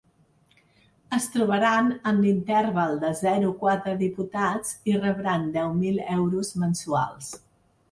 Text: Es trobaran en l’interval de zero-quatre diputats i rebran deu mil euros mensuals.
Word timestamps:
Es 1.17 1.27
trobaran 1.33 1.91
en 2.11 2.21
l’interval 2.23 2.97
de 3.05 3.13
zero-quatre 3.21 3.95
diputats 4.01 4.75
i 4.95 4.99
rebran 4.99 5.47
deu 5.61 5.79
mil 5.85 6.05
euros 6.19 6.53
mensuals. 6.67 7.33